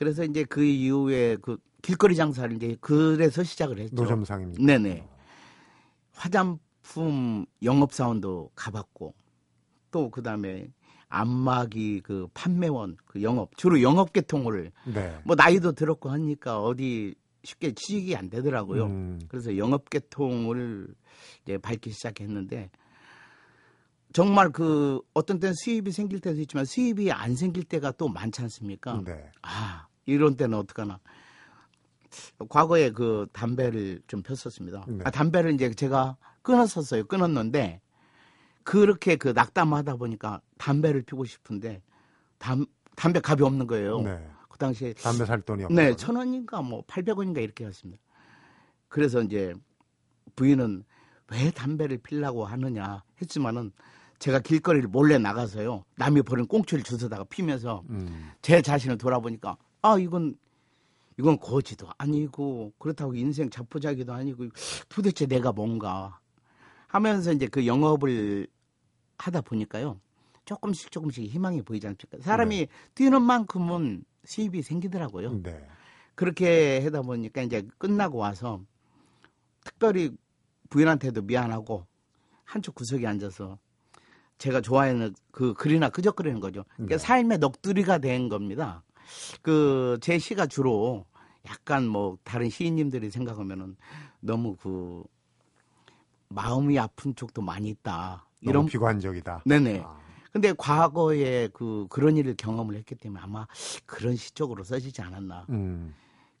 [0.00, 3.94] 그래서 이제 그 이후에 그 길거리 장사를 이제 그래서 시작을 했죠.
[3.94, 4.64] 노점상입니다.
[4.64, 5.06] 네네.
[6.12, 9.12] 화장품 영업사원도 가봤고
[9.90, 10.72] 또 그다음에
[11.10, 15.20] 안마기 그 판매원 그 영업 주로 영업 계통을 네.
[15.26, 17.14] 뭐 나이도 들었고 하니까 어디
[17.44, 18.86] 쉽게 취직이 안 되더라고요.
[18.86, 20.94] 음, 그래서 영업 계통을
[21.42, 22.70] 이제 밟기 시작했는데
[24.14, 29.02] 정말 그 어떤 때는 수입이 생길 때도 있지만 수입이 안 생길 때가 또 많지 않습니까?
[29.04, 29.30] 네.
[29.42, 31.00] 아 이런 때는 어떡하나.
[32.48, 34.84] 과거에 그 담배를 좀 폈었습니다.
[34.88, 35.04] 네.
[35.04, 37.04] 아, 담배를 이제 제가 끊었었어요.
[37.04, 37.80] 끊었는데
[38.64, 41.82] 그렇게 그 낙담하다 보니까 담배를 피고 싶은데
[42.38, 42.66] 담,
[42.96, 44.02] 담배 값이 없는 거예요.
[44.02, 44.28] 네.
[44.48, 45.74] 그 당시에 담배 살 돈이 없고.
[45.74, 48.02] 네, 천 원인가 뭐 팔백 원인가 이렇게 했습니다.
[48.88, 49.54] 그래서 이제
[50.36, 50.84] 부인은
[51.30, 53.72] 왜 담배를 피려고 하느냐 했지만은
[54.18, 55.84] 제가 길거리를 몰래 나가서요.
[55.96, 60.36] 남이 버린 꽁초를 주워다가 피면서 음, 제 자신을 돌아보니까 아 이건
[61.18, 64.46] 이건 거지도 아니고 그렇다고 인생 자포자기도 아니고
[64.88, 66.18] 도대체 내가 뭔가
[66.86, 68.46] 하면서 이제 그 영업을
[69.18, 70.00] 하다 보니까요
[70.44, 75.66] 조금씩 조금씩 희망이 보이지 않습니까 사람이 뛰는 만큼은 수입이 생기더라고요 네.
[76.14, 78.62] 그렇게 하다 보니까 이제 끝나고 와서
[79.64, 80.10] 특별히
[80.70, 81.86] 부인한테도 미안하고
[82.44, 83.58] 한쪽 구석에 앉아서
[84.38, 86.64] 제가 좋아하는 그 글이나 끄적거리는 거죠.
[86.76, 86.98] 그러니까 네.
[86.98, 88.82] 삶의 넋두리가 된 겁니다.
[89.42, 91.06] 그 제 시가 주로
[91.46, 93.76] 약간 뭐 다른 시인님들이 생각하면은
[94.20, 95.02] 너무 그
[96.28, 98.26] 마음이 아픈 쪽도 많이 있다.
[98.40, 99.42] 이런 비관적이다.
[99.44, 99.80] 네네.
[99.84, 99.98] 아,
[100.32, 103.46] 근데 과거에 그 그런 일을 경험을 했기 때문에 아마
[103.84, 105.46] 그런 시 쪽으로 써지지 않았나.
[105.50, 105.94] 음,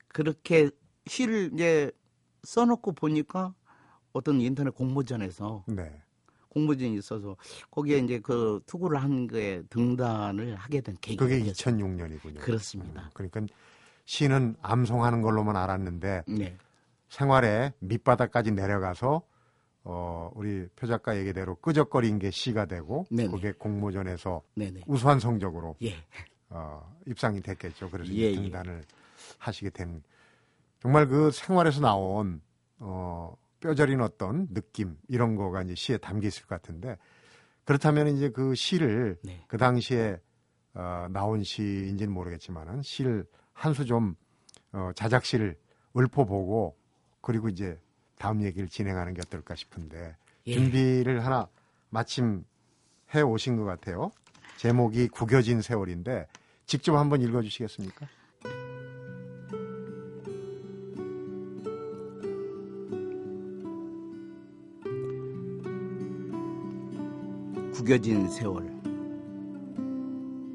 [0.08, 0.70] 그렇게
[1.06, 1.90] 시를 이제
[2.44, 3.52] 써놓고 보니까
[4.12, 6.02] 어떤 인터넷 공모전에서 네.
[6.50, 7.36] 공모전이 있어서
[7.70, 11.76] 거기에 이제 그 투구를 한 거에 등단을 하게 된 계기가 그게 됐어요.
[11.76, 12.40] 2006년이군요.
[12.40, 13.10] 그렇습니다.
[13.14, 13.40] 그러니까
[14.04, 16.56] 시는 암송하는 걸로만 알았는데 네.
[17.08, 19.22] 생활의 밑바닥까지 내려가서
[19.84, 23.30] 어, 우리 표 작가 얘기대로 끄적거린 게 시가 되고 네네.
[23.30, 24.82] 그게 공모전에서 네네.
[24.86, 25.94] 우수한 성적으로 예.
[26.50, 27.88] 어, 입상이 됐겠죠.
[27.90, 28.34] 그래서 예, 예.
[28.34, 28.84] 등단을
[29.38, 30.02] 하시게 된
[30.80, 32.40] 정말 그 생활에서 나온
[32.78, 36.96] 어, 뼈저린 어떤 느낌 이런 거가 이제 시에 담겨 있을 것 같은데
[37.64, 39.44] 그렇다면 이제 그 시를 네.
[39.48, 40.18] 그 당시에
[40.74, 44.14] 어, 나온 시인지는 모르겠지만은 시를 한 수 좀
[44.72, 45.56] 어, 자작시를
[45.96, 46.76] 읊어보고
[47.20, 47.78] 그리고 이제
[48.18, 50.52] 다음 얘기를 진행하는 게 어떨까 싶은데 예.
[50.52, 51.48] 준비를 하나
[51.90, 52.44] 마침
[53.14, 54.10] 해 오신 것 같아요.
[54.56, 56.26] 제목이 구겨진 세월인데
[56.66, 58.06] 직접 한번 읽어주시겠습니까?
[67.80, 68.70] 구겨진 세월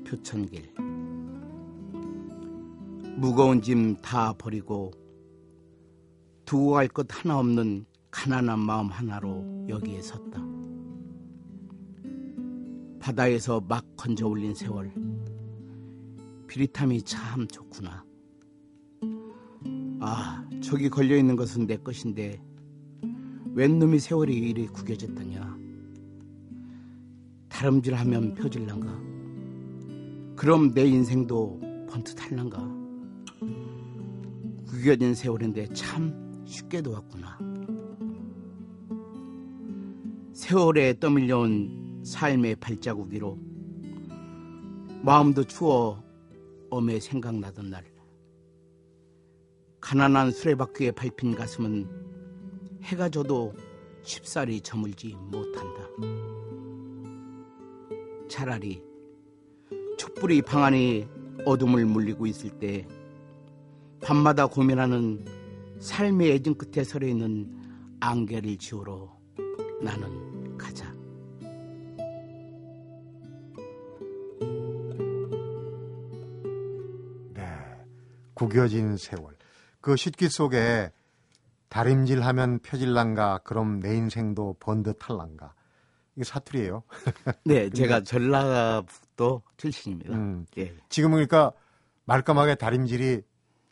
[0.06, 0.72] 표천길
[3.18, 4.92] 무거운 짐 다 버리고
[6.46, 10.46] 두고 갈 것 하나 없는 가난한 마음 하나로 여기에 섰다.
[13.00, 14.94] 바다에서 막 건져 올린 세월
[16.46, 18.06] 비릿함이 참 좋구나.
[20.00, 22.40] 아 저기 걸려 있는 것은 내 것인데
[23.56, 25.45] 웬 놈이 세월이 이리 구겨졌더냐.
[27.56, 30.36] 다름질하면 펴질란가?
[30.36, 32.60] 그럼 내 인생도 번듯할란가?
[34.68, 37.40] 구겨진 세월인데 참 쉽게도 왔구나.
[40.34, 43.40] 세월에 떠밀려온 삶의 발자국 위로
[45.02, 46.04] 마음도 추워
[46.70, 47.86] 엄해 생각나던 날
[49.80, 51.88] 가난한 수레바퀴에 밟힌 가슴은
[52.84, 53.54] 해가 져도
[54.04, 56.55] 쉽사리 저물지 못한다.
[58.30, 58.84] 차라리
[59.98, 61.08] 촛불이 방 안에
[61.46, 62.88] 어둠을 물리고 있을 때
[64.02, 65.26] 밤마다 고민하는
[65.80, 67.50] 삶의 애증 끝에 서려 있는
[68.00, 69.18] 안개를 지우러
[69.82, 70.94] 나는 가자.
[77.34, 77.44] 네.
[78.36, 79.36] 구겨진 세월.
[79.82, 80.92] 그 싯기 속에
[81.70, 85.55] 다림질하면 펴질란가 그럼 내 인생도 번듯할란가
[86.16, 86.84] 이게 사투리예요.
[87.44, 90.14] 네, 제가 전라북도 출신입니다.
[90.14, 90.46] 음.
[90.58, 90.76] 예.
[90.90, 91.52] 지금은 그러니까
[92.06, 93.22] 말끔하게 다림질이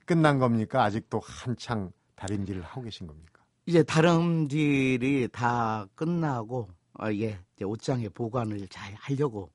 [0.06, 0.84] 끝난 겁니까?
[0.84, 3.42] 아직도 한창 다림질을 하고 계신 겁니까?
[3.66, 9.50] 이제 다림질이 다 끝나고 어, 예, 이제 옷장에 보관을 잘 하려고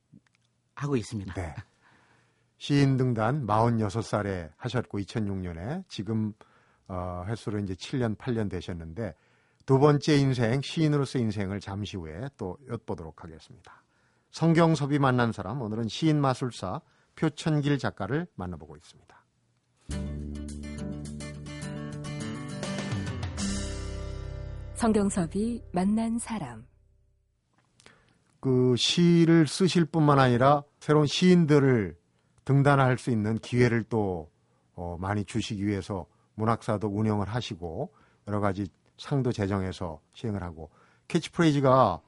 [0.75, 1.35] 하고 있습니다.
[1.35, 1.55] 네.
[2.57, 6.33] 시인 등단 46살에 하셨고 2006년에 지금
[6.89, 9.15] 어, 횟수로 이제 7년 8년 되셨는데
[9.69, 13.85] 두 번째 인생 시인으로서 인생을 잠시 후에 또 엿보도록 하겠습니다.
[14.31, 16.81] 성경섭이 만난 사람 오늘은 시인 마술사
[17.17, 19.27] 표천길 작가를 만나보고 있습니다.
[24.73, 26.67] 성경섭이 만난 사람
[28.41, 31.95] 그 시를 쓰실 뿐만 아니라 새로운 시인들을
[32.47, 34.31] 등단할 수 있는 기회를 또
[34.73, 37.93] 어, 많이 주시기 위해서 문학사도 운영을 하시고
[38.27, 38.67] 여러 가지
[38.99, 40.71] 상도 제정해서 시행을 하고
[41.09, 42.01] 캐치프레이즈가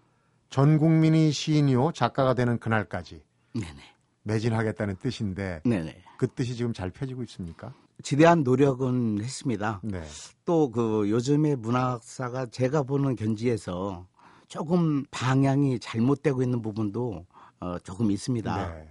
[0.50, 3.22] 전 국민이 시인이요 작가가 되는 그날까지
[3.55, 3.83] 네네.
[4.24, 6.03] 매진하겠다는 뜻인데 네네.
[6.18, 7.72] 그 뜻이 지금 잘 펴지고 있습니까?
[8.03, 9.81] 지대한 노력은 했습니다.
[9.83, 10.03] 네.
[10.44, 14.07] 또그 요즘의 문학사가 제가 보는 견지에서
[14.48, 17.26] 조금 방향이 잘못되고 있는 부분도
[17.61, 18.74] 어, 조금 있습니다.
[18.74, 18.88] 네.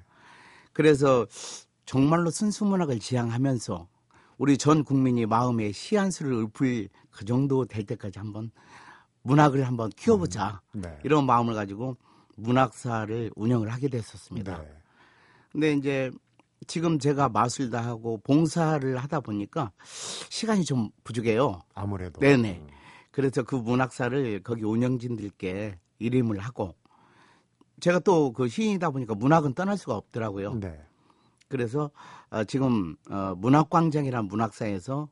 [0.74, 1.26] 그래서
[1.86, 3.88] 정말로 순수 문학을 지향하면서
[4.39, 8.52] 우리 전 국민이 마음에 시한 수를 읊을 그 정도 될 때까지 한번
[9.21, 10.97] 문학을 한번 키워보자 네.
[11.04, 11.97] 이런 마음을 가지고
[12.38, 14.60] 문학사를 운영을 하게 됐었습니다.
[14.60, 14.73] 네.
[15.52, 16.10] 근데 이제
[16.67, 19.71] 지금 제가 마술다 하고 봉사를 하다 보니까
[20.30, 21.60] 시간이 좀 부족해요.
[21.75, 22.60] 아무래도 네네.
[22.62, 22.67] 음.
[23.12, 26.75] 그래서 그 문학사를 거기 운영진들께 이름을 하고
[27.82, 30.54] 제가 또 그 시인이다 보니까 문학은 떠날 수가 없더라고요.
[30.56, 30.80] 네.
[31.50, 31.92] 그래서
[32.30, 35.10] 어, 지금 어, 문학광장이란 문학사에서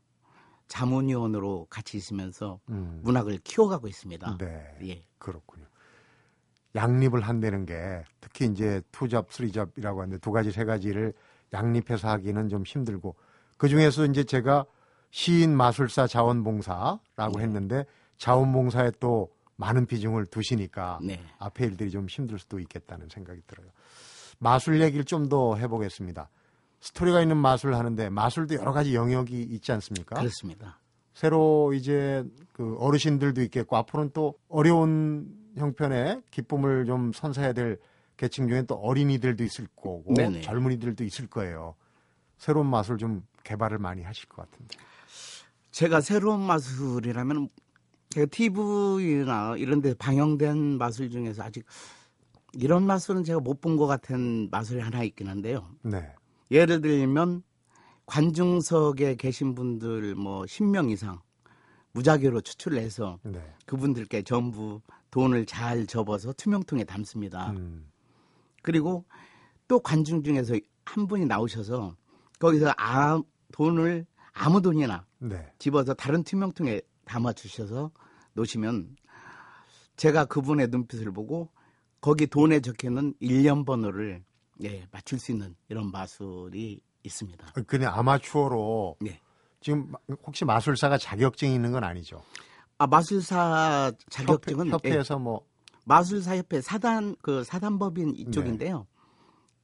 [0.67, 3.01] 자문위원으로 같이 있으면서 음.
[3.03, 4.37] 문학을 키워가고 있습니다.
[4.37, 4.77] 네.
[4.83, 5.03] 예.
[5.17, 5.65] 그렇군요.
[6.75, 11.13] 양립을 한다는 게 특히 이제 투잡, 쓰리잡이라고 하는데 두 가지, 세 가지를
[11.53, 13.15] 양립해서 하기는 좀 힘들고
[13.57, 14.65] 그 중에서 이제 제가
[15.09, 17.43] 시인 마술사 자원봉사라고 네.
[17.43, 17.85] 했는데
[18.17, 21.19] 자원봉사에 또 많은 비중을 두시니까 네.
[21.39, 23.67] 앞에 일들이 좀 힘들 수도 있겠다는 생각이 들어요.
[24.39, 26.29] 마술 얘기를 좀 더 해보겠습니다.
[26.79, 30.15] 스토리가 있는 마술을 하는데 마술도 여러 가지 영역이 있지 않습니까?
[30.17, 30.79] 그렇습니다.
[31.13, 32.23] 새로 이제
[32.53, 37.79] 그 어르신들도 있겠고 앞으로는 또 어려운 형편의 기쁨을 좀 선사해야 될
[38.15, 40.41] 계층 중에 또 어린이들도 있을 거고 네네.
[40.41, 41.75] 젊은이들도 있을 거예요.
[42.37, 44.77] 새로운 맛을 좀 개발을 많이 하실 것 같은데.
[45.71, 47.49] 제가 새로운 마술이라면
[48.09, 51.65] 제가 TV나 이런 데 방영된 마술 중에서 아직
[52.59, 55.69] 이런 마술은 제가 못 본 것 같은 마술이 하나 있긴 한데요.
[55.83, 56.11] 네.
[56.49, 57.43] 예를 들면
[58.05, 61.21] 관중석에 계신 분들 뭐 10명 이상
[61.91, 63.41] 무작위로 추출을 해서 네.
[63.65, 67.51] 그분들께 전부 돈을 잘 접어서 투명통에 담습니다.
[67.51, 67.89] 음,
[68.63, 69.05] 그리고
[69.67, 71.95] 또 관중 중에서 한 분이 나오셔서
[72.39, 75.51] 거기서 아, 돈을 아무 돈이나 네.
[75.59, 77.91] 집어서 다른 투명통에 담아 주셔서
[78.33, 78.95] 놓으시면
[79.95, 81.49] 제가 그분의 눈빛을 보고
[82.01, 84.23] 거기 돈에 적혀 있는 일련 번호를
[84.63, 87.53] 예, 맞출 수 있는 이런 마술이 있습니다.
[87.67, 89.19] 그냥 아마추어로 네.
[89.61, 92.21] 지금 마- 혹시 마술사가 자격증이 있는 건 아니죠?
[92.77, 95.45] 아, 마술사 자격증은 협회, 예, 에서뭐
[95.85, 98.87] 마술사 협회 사단 그 사단법인 이쪽인데요.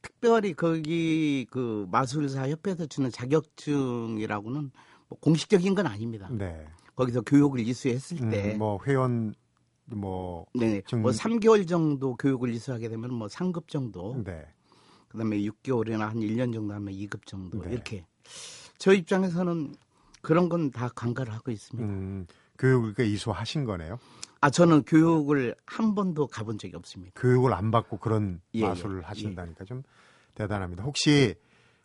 [0.02, 4.70] 특별히 거기 그 마술사 협회에서 주는 자격증이라고는
[5.08, 6.28] 뭐 공식적인 건 아닙니다.
[6.30, 6.66] 네.
[6.96, 9.34] 거기서 교육을 이수했을 음, 때뭐 회원
[9.86, 14.46] 뭐 네, 정- 뭐 3개월 정도 교육을 이수하게 되면 뭐 상급 정도, 네.
[15.08, 17.72] 그다음에 6개월이나 한 1년 정도 하면 2급 정도 네.
[17.72, 18.06] 이렇게.
[18.78, 19.74] 저 입장에서는
[20.22, 21.86] 그런 건다 간과를 하고 있습니다.
[21.88, 22.26] 음,
[22.58, 23.98] 교육을 그 이수하신 거네요.
[24.40, 27.18] 아 저는 교육을 한 번도 가본 적이 없습니다.
[27.20, 29.82] 교육을 안 받고 그런 예, 예, 마술을 하신다니까 좀
[30.34, 30.82] 대단합니다.
[30.82, 31.34] 혹시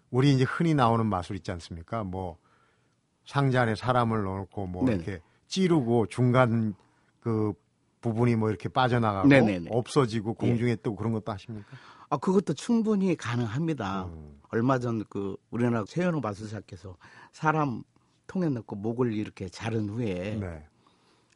[0.09, 2.03] 우리 이제 흔히 나오는 마술 있지 않습니까?
[2.03, 2.37] 뭐
[3.25, 5.03] 상자 안에 사람을 넣어놓고 뭐 네네.
[5.03, 6.73] 이렇게 찌르고 중간
[7.19, 7.53] 그
[8.01, 9.65] 부분이 뭐 이렇게 빠져나가고 네네네.
[9.65, 9.69] 예.
[9.71, 11.67] 없어지고 공중에 뜨고 그런 것도 하십니까?
[12.09, 14.05] 아 그것도 충분히 가능합니다.
[14.05, 16.95] 음, 얼마 전 그 우리나라 최현우 마술사께서
[17.31, 17.83] 사람
[18.27, 20.63] 통에 넣고 목을 이렇게 자른 후에 네.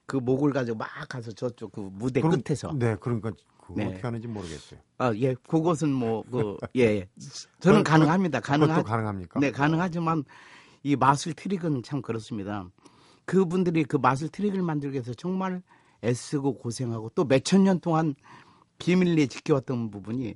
[0.06, 3.86] 그 목을 가지고 막 가서 저쪽 그 무대 그럼- 끝에서 네, 그러니까 그거 네.
[3.88, 4.80] 어떻게 하는지 모르겠어요.
[4.98, 7.08] 아예 그것은 뭐 그 예
[7.60, 8.40] 저는 그- 가능합니다.
[8.40, 9.40] 가능하 가능합니까?
[9.40, 10.24] 네 가능하지만
[10.84, 12.68] 이 마술 트릭은 참 그렇습니다.
[13.26, 15.62] 그분들이 그 마술 트릭을 만들기 위해서 정말
[16.04, 18.16] 애쓰고 고생하고 또 몇천 년 동안
[18.78, 20.36] 비밀리에 지켜왔던 부분이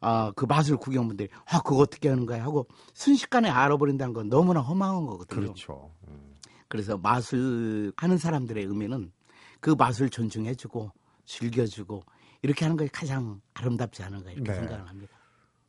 [0.00, 5.04] 아, 그 마술 구경분들이 아, 그거 어떻게 하는 거야 하고 순식간에 알아버린다는 건 너무나 허망한
[5.06, 5.40] 거거든요.
[5.40, 5.92] 그렇죠.
[6.08, 6.36] 음.
[6.68, 9.12] 그래서 마술 하는 사람들의 의미는
[9.60, 10.90] 그 마술 존중해주고
[11.26, 12.02] 즐겨주고
[12.42, 14.58] 이렇게 하는 것이 가장 아름답지 않은 가 이렇게 네.
[14.58, 15.12] 생각을 합니다.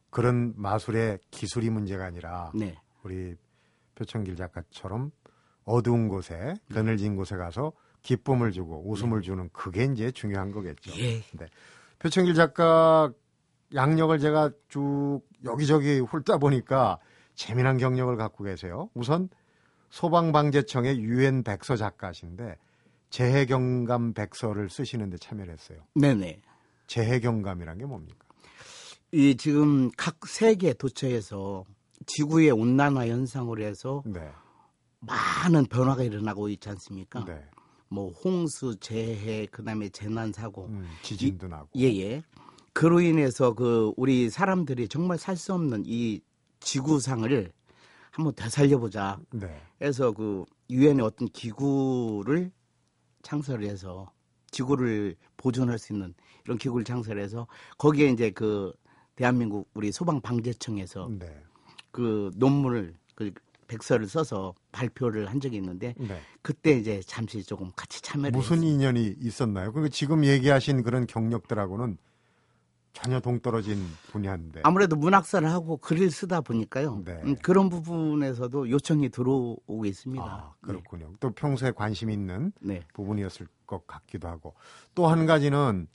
[0.09, 2.77] 그런 마술의 기술이 문제가 아니라 네.
[3.03, 3.35] 우리
[3.95, 5.11] 표창길 작가처럼
[5.63, 10.91] 어두운 곳에 그늘진 곳에 가서 기쁨을 주고 웃음을 주는 그게 이제 중요한 거겠죠.
[10.99, 11.21] 예.
[11.33, 11.47] 네.
[11.99, 13.11] 표창길 작가
[13.73, 16.97] 양력을 제가 쭉 여기저기 훑다 보니까
[17.35, 18.89] 재미난 경력을 갖고 계세요.
[18.93, 19.29] 우선
[19.89, 22.57] 소방방재청의 유엔 백서 작가신데
[23.09, 25.79] 재해 경감 백서를 쓰시는데 참여를 했어요.
[25.95, 26.41] 네네.
[26.87, 28.27] 재해 경감이란 게 뭡니까?
[29.11, 31.65] 이 지금 각 세계 도처에서
[32.05, 34.31] 지구의 온난화 현상으로 해서 네.
[35.01, 37.25] 많은 변화가 일어나고 있지 않습니까?
[37.25, 37.43] 네.
[37.91, 40.67] 뭐 홍수, 재해, 그다음에 재난 사고.
[40.67, 41.67] 음, 지진도 나고.
[41.75, 42.23] 예예.
[42.71, 46.21] 그로 인해서 그 우리 사람들이 정말 살 수 없는 이
[46.61, 47.51] 지구상을
[48.11, 49.19] 한번 되살려 보자.
[49.31, 49.61] 네.
[49.81, 52.51] 해서 그 유엔의 어떤 기구를
[53.23, 54.09] 창설을 해서
[54.51, 56.13] 지구를 보존할 수 있는
[56.45, 58.71] 이런 기구를 창설해서 거기에 이제 그
[59.15, 61.43] 대한민국 우리 소방방재청에서 네.
[61.91, 63.33] 그 논문을 그
[63.71, 66.19] 백서를 써서 발표를 한 적이 있는데 네.
[66.41, 68.69] 그때 이제 잠시 조금 같이 참여를 무슨 했어요.
[68.69, 69.71] 인연이 있었나요?
[69.71, 71.97] 그리고 지금 얘기하신 그런 경력들하고는
[72.93, 73.81] 전혀 동떨어진
[74.11, 74.61] 분야인데.
[74.65, 77.01] 아무래도 문학사를 하고 글을 쓰다 보니까요.
[77.05, 77.21] 네.
[77.23, 80.21] 음, 그런 부분에서도 요청이 들어오고 있습니다.
[80.25, 81.13] 아, 그렇군요.
[81.21, 82.73] 또 평소에 관심 있는 네.
[82.73, 82.83] 네.
[82.93, 84.53] 부분이었을 것 같기도 하고.
[84.93, 85.87] 또 한 가지는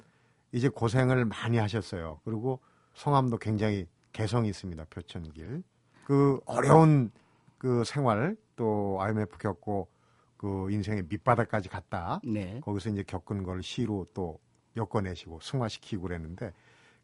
[0.53, 2.21] 이제 고생을 많이 하셨어요.
[2.25, 2.61] 그리고
[2.95, 4.87] 성함도 굉장히 개성이 있습니다.
[4.89, 5.62] 표천길.
[6.07, 7.11] 그 어려운
[7.59, 9.88] 그 생활 또 IMF 겪고
[10.37, 12.21] 그 인생의 밑바닥까지 갔다.
[12.25, 12.61] 네.
[12.61, 14.38] 거기서 이제 겪은 걸 시로 또
[14.77, 16.53] 엮어내시고 승화시키고 그랬는데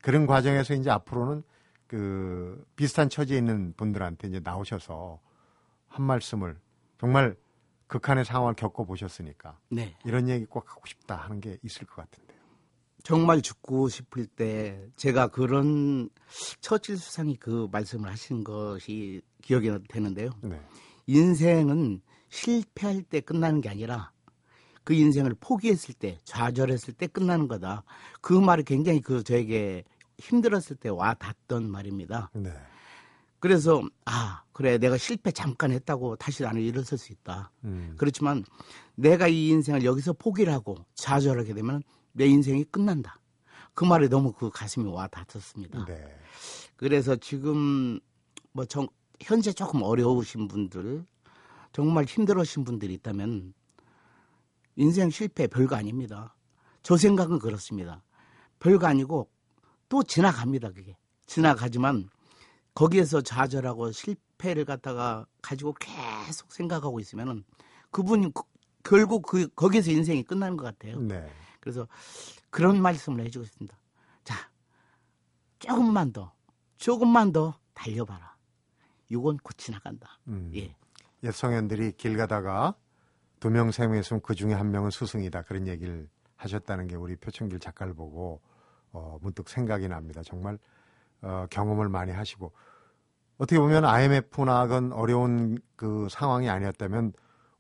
[0.03, 1.43] 그런 과정에서 이제 앞으로는
[1.87, 5.21] 그 비슷한 처지에 있는 분들한테 이제 나오셔서
[5.89, 6.59] 한 말씀을
[6.99, 7.37] 정말
[7.87, 9.97] 극한의 상황을 겪어보셨으니까 네.
[10.05, 12.32] 이런 얘기 꼭 하고 싶다 하는 게 있을 것 같은데요.
[13.03, 16.09] 정말 죽고 싶을 때 제가 그런
[16.61, 20.31] 처칠 수상이 그 말씀을 하신 것이 기억이 되는데요.
[20.43, 20.61] 네.
[21.07, 24.13] 인생은 실패할 때 끝나는 게 아니라
[24.85, 27.85] 그 인생을 포기했을 때 좌절했을 때 끝나는 거다.
[28.21, 29.85] 그 말이 굉장히 그 저에게
[30.19, 32.31] 힘들었을 때 와 닿던 말입니다.
[32.35, 32.53] 네.
[33.41, 37.51] 그래서 아 그래 내가 실패 잠깐 했다고 다시 나는 일어설 수 있다.
[37.65, 37.95] 음.
[37.97, 38.45] 그렇지만
[38.95, 43.19] 내가 이 인생을 여기서 포기를 하고 좌절하게 되면 내 인생이 끝난다.
[43.75, 45.85] 그 말에 너무 그 가슴이 와 닿았습니다.
[45.87, 46.05] 네.
[46.77, 47.99] 그래서 지금
[48.53, 48.87] 뭐 정,
[49.21, 51.05] 현재 조금 어려우신 분들,
[51.73, 53.55] 정말 힘들으신 분들이 있다면
[54.77, 56.35] 인생 실패 별거 아닙니다.
[56.83, 58.03] 저 생각은 그렇습니다.
[58.59, 59.31] 별거 아니고
[59.89, 60.73] 또 지나갑니다.
[60.73, 60.97] 그게
[61.27, 62.09] 지나가지만
[62.75, 67.45] 거기에서 좌절하고 실패를 갖다가 가지고 계속 생각하고 있으면은
[67.91, 68.43] 그분이 그-
[68.83, 70.99] 결국 그 거기에서 인생이 끝나는 것 같아요.
[71.01, 71.27] 네.
[71.63, 71.87] 그래서
[72.51, 73.75] 그런 말씀을 해주고 있습니다.
[74.25, 74.35] 자,
[75.61, 76.33] 조금만 더,
[76.77, 78.37] 조금만 더 달려봐라.
[79.09, 80.19] 이건 곧 지나간다.
[80.27, 80.51] 음.
[80.55, 80.75] 예.
[81.23, 82.75] 옛 성현들이 길 가다가
[83.39, 85.43] 두 명, 세 명 있으면 그 중에 한 명은 스승이다.
[85.43, 88.41] 그런 얘기를 하셨다는 게 우리 표창길 작가를 보고
[88.93, 90.23] 어, 문득 생각이 납니다.
[90.25, 90.59] 정말
[91.23, 92.53] 어, 경험을 많이 하시고
[93.39, 97.13] 어떻게 보면 IMF나 그런 어려운 그 상황이 아니었다면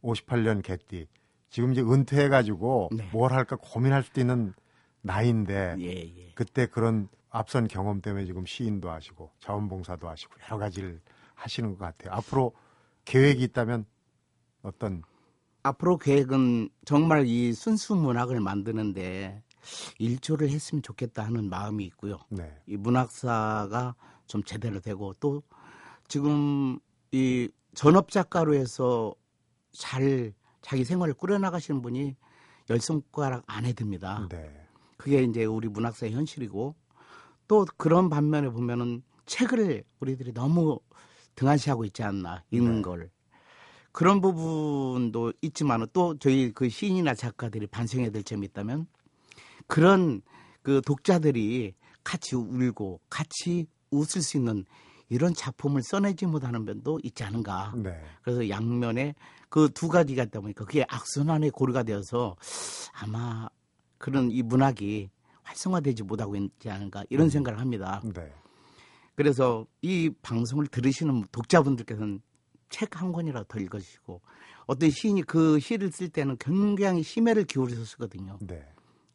[0.02, 1.06] 58년 개띠
[1.52, 3.08] 지금 이제 은퇴해가지고 네.
[3.12, 4.54] 뭘 할까 고민할 수도 있는
[5.02, 6.32] 나이인데 예, 예.
[6.34, 11.02] 그때 그런 앞선 경험 때문에 지금 시인도 하시고 자원봉사도 하시고 여러 가지를
[11.34, 12.14] 하시는 것 같아요.
[12.14, 12.54] 앞으로
[13.04, 13.84] 계획이 있다면
[14.62, 15.02] 어떤
[15.62, 19.42] 앞으로 계획은 정말 이 순수 문학을 만드는데
[19.98, 22.18] 일조를 했으면 좋겠다 하는 마음이 있고요.
[22.30, 22.50] 네.
[22.66, 23.94] 이 문학사가
[24.26, 25.42] 좀 제대로 되고 또
[26.08, 26.78] 지금
[27.10, 29.14] 이 전업 작가로 해서
[29.72, 30.32] 잘
[30.62, 32.16] 자기 생활을 꾸려나가시는 분이
[32.70, 34.26] 열 손가락 안에 듭니다.
[34.30, 34.50] 네.
[34.96, 36.74] 그게 이제 우리 문학사의 현실이고
[37.48, 40.78] 또 그런 반면에 보면은 책을 우리들이 너무
[41.34, 42.82] 등한시하고 있지 않나 읽는 네.
[42.82, 43.10] 걸
[43.90, 48.86] 그런 부분도 있지만 또 저희 그 시인이나 작가들이 반성해야 될 점이 있다면
[49.66, 50.22] 그런
[50.62, 54.64] 그 독자들이 같이 울고 같이 웃을 수 있는
[55.08, 57.74] 이런 작품을 써내지 못하는 면도 있지 않은가.
[57.76, 58.00] 네.
[58.22, 59.14] 그래서 양면에
[59.52, 62.36] 그 두 가지가 있다 보니까 그게 악순환의 고리가 되어서
[62.94, 63.50] 아마
[63.98, 65.10] 그런 이 문학이
[65.42, 68.00] 활성화되지 못하고 있지 않은가 이런 생각을 합니다.
[68.14, 68.32] 네.
[69.14, 72.22] 그래서 이 방송을 들으시는 독자분들께서는
[72.70, 74.22] 책 한 권이라도 더 읽으시고
[74.64, 78.38] 어떤 시인이 그 시를 쓸 때는 굉장히 심혈을 기울여서 쓰거든요.
[78.40, 78.66] 네.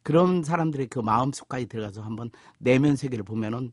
[0.04, 3.72] 그런 사람들의 그 마음 속까지 들어가서 한번 내면 세계를 보면은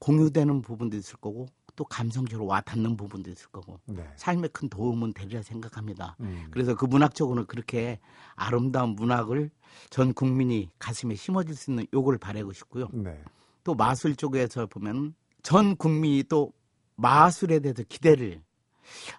[0.00, 1.46] 공유되는 부분도 있을 거고
[1.80, 4.06] 또 감성적으로 와닿는 부분도 있을 거고 네.
[4.16, 6.14] 삶에 큰 도움은 되리라 생각합니다.
[6.20, 6.46] 음.
[6.50, 7.98] 그래서 그 문학적으로는 그렇게
[8.34, 9.50] 아름다운 문학을
[9.88, 12.88] 전 국민이 가슴에 심어줄 수 있는 요구를 바라고 싶고요.
[12.92, 13.18] 네.
[13.64, 16.52] 또 마술 쪽에서 보면 전 국민이 또
[16.96, 18.42] 마술에 대해서 기대를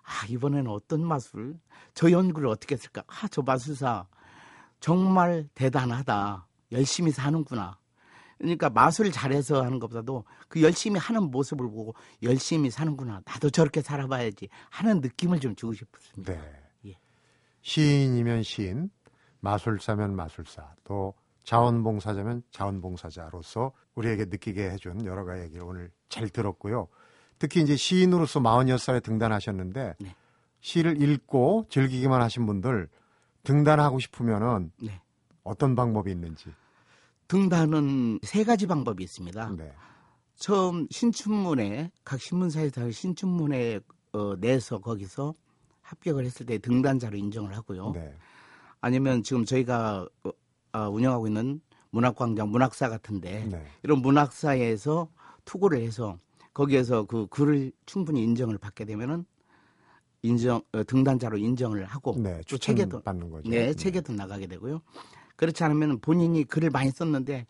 [0.04, 1.58] 아 이번에는 어떤 마술
[1.96, 4.06] 저 연구를 어떻게 했을까 아 저 마술사
[4.80, 7.80] 정말 대단하다 열심히 사는구나
[8.42, 14.50] 그러니까 마술을 잘해서 하는 것보다도 그 열심히 하는 모습을 보고 열심히 사는구나 나도 저렇게 살아봐야지
[14.70, 16.42] 하는 느낌을 좀 주고 싶습니다 네.
[16.88, 16.98] 예.
[17.62, 18.90] 시인이면 시인,
[19.42, 26.88] 마술사면 마술사, 또 자원봉사자면 자원봉사자로서 우리에게 느끼게 해준 여러 가지 얘기를 오늘 잘 들었고요.
[27.38, 30.16] 특히 이제 시인으로서 46살에 등단하셨는데 네.
[30.60, 32.88] 시를 읽고 즐기기만 하신 분들
[33.44, 35.02] 등단하고 싶으면은 네.
[35.44, 36.54] 어떤 방법이 있는지.
[37.32, 39.72] 등단은 세 가지 방법이 있습니다 네.
[40.36, 43.80] 처음 신춘문에 각 신문사에서 신춘문에
[44.12, 45.34] 어, 내서 거기서
[45.82, 47.92] 합격을 했을 때 등단자로 인정을 하고요.
[47.92, 48.14] 네.
[48.82, 50.32] 아니면 지금 저희가 어,
[50.74, 53.64] 아, 운영하고 있는 문학광장 문학사 같은데 네.
[53.84, 55.10] 이런 문학사에서
[55.46, 56.18] 투고를 해서
[56.54, 59.24] 거기에서 그 글을 충분히 인정을 받게 되면은
[60.24, 62.42] 인정 어, 등단자로 인정을 하고 네.
[62.50, 63.50] 또 책에도 추천받는 거죠.
[63.50, 64.82] 네, 책에도 나가게 되고요.
[65.42, 67.48] 그렇지 않으면 본인이 글을 많이 썼는데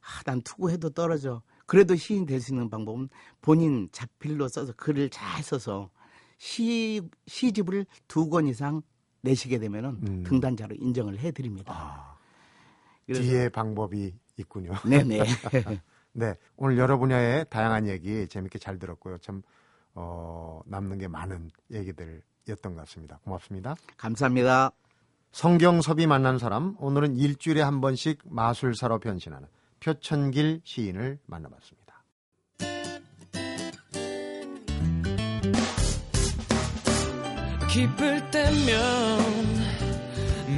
[0.00, 1.42] 아, 난 투고해도 떨어져.
[1.66, 3.08] 그래도 시인 될 수 있는 방법은
[3.40, 5.90] 본인 자필로 써서 글을 잘 써서
[6.38, 8.80] 시 시집을 두 권 이상
[9.22, 10.22] 내시게 되면은 음.
[10.24, 11.72] 등단자로 인정을 해드립니다.
[11.74, 12.16] 아,
[13.12, 14.74] 뒤에 방법이 있군요.
[14.88, 15.24] 네네.
[16.12, 19.18] 네, 오늘 여러 분야의 다양한 얘기 재밌게 잘 들었고요.
[19.18, 19.42] 참
[19.94, 23.18] 어, 남는 게 많은 얘기들이었던 것 같습니다.
[23.24, 23.74] 고맙습니다.
[23.96, 24.70] 감사합니다.
[25.32, 29.48] 성경섭이 만난 사람 오늘은 일주일에 한 번씩 마술사로 변신하는
[29.80, 31.82] 표천길 시인을 만나봤습니다.
[37.70, 39.18] 기쁠 때면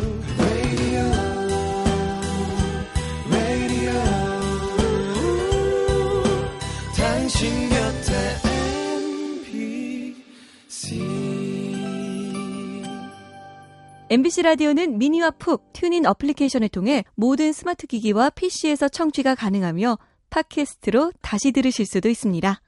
[14.11, 19.99] MBC 라디오는 미니와 푹 TuneIn 어플리케이션을 통해 모든 스마트 기기와 PC에서 청취가 가능하며
[20.31, 22.59] 팟캐스트로 다시 들으실 수도 있습니다.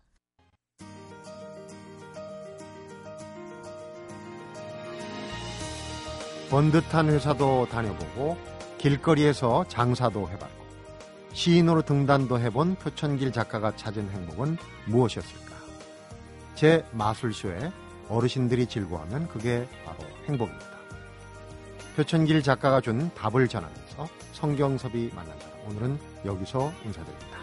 [6.50, 8.37] 번듯한 회사도 다녀보고
[8.76, 10.61] 길거리에서 장사도 해봤고
[11.33, 15.55] 시인으로 등단도 해본 표천길 작가가 찾은 행복은 무엇이었을까?
[16.55, 17.70] 제 마술쇼에
[18.11, 20.69] 어르신들이 즐거워하면 그게 바로 행복입니다.
[22.00, 27.39] 표천길 작가가 준 답을 전하면서 성경섭이 만난 사람 오늘은 여기서 인사드립니다.